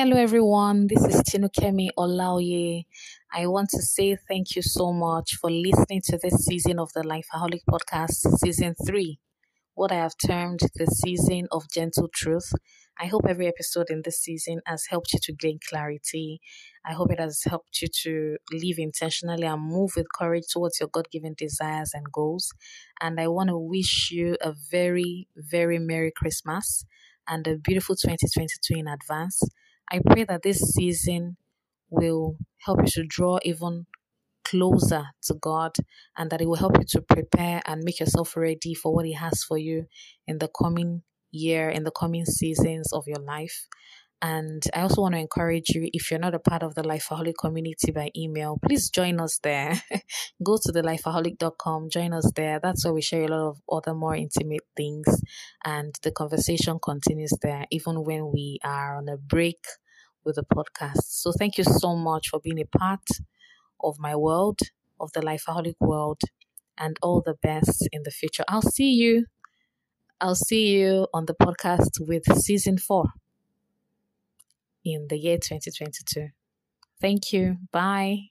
Hello, 0.00 0.16
everyone. 0.16 0.86
This 0.86 1.04
is 1.06 1.22
Tinukemi 1.22 1.88
Olaoye. 1.98 2.84
I 3.32 3.48
want 3.48 3.70
to 3.70 3.82
say 3.82 4.14
thank 4.14 4.54
you 4.54 4.62
so 4.62 4.92
much 4.92 5.34
for 5.34 5.50
listening 5.50 6.02
to 6.04 6.16
this 6.22 6.44
season 6.44 6.78
of 6.78 6.92
the 6.92 7.00
Lifeaholic 7.02 7.62
Podcast, 7.68 8.38
Season 8.38 8.76
3, 8.86 9.18
what 9.74 9.90
I 9.90 9.96
have 9.96 10.14
termed 10.24 10.60
the 10.76 10.86
season 10.86 11.48
of 11.50 11.68
gentle 11.74 12.08
truth. 12.14 12.52
I 12.96 13.06
hope 13.06 13.22
every 13.28 13.48
episode 13.48 13.86
in 13.90 14.02
this 14.04 14.20
season 14.20 14.60
has 14.66 14.86
helped 14.88 15.12
you 15.14 15.18
to 15.20 15.32
gain 15.32 15.58
clarity. 15.68 16.40
I 16.86 16.92
hope 16.92 17.10
it 17.10 17.18
has 17.18 17.42
helped 17.42 17.82
you 17.82 17.88
to 18.04 18.36
live 18.52 18.78
intentionally 18.78 19.48
and 19.48 19.60
move 19.60 19.94
with 19.96 20.06
courage 20.14 20.44
towards 20.52 20.78
your 20.78 20.90
God 20.90 21.08
given 21.10 21.34
desires 21.36 21.90
and 21.92 22.06
goals. 22.12 22.52
And 23.00 23.18
I 23.18 23.26
want 23.26 23.48
to 23.48 23.58
wish 23.58 24.12
you 24.12 24.36
a 24.40 24.54
very, 24.70 25.26
very 25.34 25.80
Merry 25.80 26.12
Christmas 26.14 26.84
and 27.26 27.44
a 27.48 27.58
beautiful 27.58 27.96
2022 27.96 28.78
in 28.78 28.86
advance. 28.86 29.42
I 29.90 30.00
pray 30.04 30.24
that 30.24 30.42
this 30.42 30.58
season 30.60 31.36
will 31.90 32.36
help 32.58 32.80
you 32.82 32.90
to 32.90 33.04
draw 33.06 33.38
even 33.42 33.86
closer 34.44 35.06
to 35.22 35.34
God 35.34 35.76
and 36.16 36.30
that 36.30 36.40
it 36.40 36.48
will 36.48 36.56
help 36.56 36.78
you 36.78 36.84
to 36.88 37.02
prepare 37.02 37.62
and 37.66 37.82
make 37.82 38.00
yourself 38.00 38.36
ready 38.36 38.74
for 38.74 38.94
what 38.94 39.06
He 39.06 39.12
has 39.14 39.42
for 39.44 39.58
you 39.58 39.86
in 40.26 40.38
the 40.38 40.48
coming 40.48 41.02
year, 41.30 41.68
in 41.68 41.84
the 41.84 41.90
coming 41.90 42.24
seasons 42.24 42.92
of 42.92 43.06
your 43.06 43.20
life. 43.20 43.66
And 44.20 44.64
I 44.74 44.80
also 44.80 45.02
want 45.02 45.14
to 45.14 45.20
encourage 45.20 45.68
you 45.70 45.88
if 45.92 46.10
you're 46.10 46.18
not 46.18 46.34
a 46.34 46.40
part 46.40 46.64
of 46.64 46.74
the 46.74 46.82
Lifeaholic 46.82 47.34
community 47.40 47.92
by 47.92 48.10
email, 48.16 48.58
please 48.60 48.90
join 48.90 49.20
us 49.20 49.38
there. 49.38 49.80
Go 50.42 50.58
to 50.60 50.72
the 50.72 50.82
lifeaholic.com, 50.82 51.88
join 51.90 52.12
us 52.12 52.30
there. 52.34 52.58
That's 52.60 52.84
where 52.84 52.94
we 52.94 53.00
share 53.00 53.24
a 53.24 53.28
lot 53.28 53.48
of 53.48 53.62
other 53.70 53.94
more 53.94 54.16
intimate 54.16 54.66
things, 54.76 55.22
and 55.64 55.94
the 56.02 56.10
conversation 56.10 56.80
continues 56.82 57.32
there, 57.42 57.66
even 57.70 58.04
when 58.04 58.32
we 58.32 58.58
are 58.64 58.96
on 58.96 59.08
a 59.08 59.16
break 59.16 59.64
with 60.24 60.34
the 60.34 60.44
podcast. 60.44 61.02
So, 61.04 61.30
thank 61.38 61.56
you 61.56 61.64
so 61.64 61.94
much 61.94 62.28
for 62.28 62.40
being 62.40 62.60
a 62.60 62.78
part 62.78 63.06
of 63.84 64.00
my 64.00 64.16
world, 64.16 64.58
of 64.98 65.12
the 65.12 65.20
Lifeaholic 65.20 65.76
world, 65.78 66.22
and 66.76 66.96
all 67.02 67.22
the 67.24 67.34
best 67.40 67.88
in 67.92 68.02
the 68.02 68.10
future. 68.10 68.44
I'll 68.48 68.62
see 68.62 68.94
you. 68.94 69.26
I'll 70.20 70.34
see 70.34 70.76
you 70.76 71.06
on 71.14 71.26
the 71.26 71.34
podcast 71.34 72.00
with 72.00 72.24
season 72.42 72.78
four 72.78 73.12
in 74.84 75.06
the 75.08 75.18
year 75.18 75.38
2022. 75.38 76.28
Thank 77.00 77.32
you. 77.32 77.58
Bye. 77.72 78.30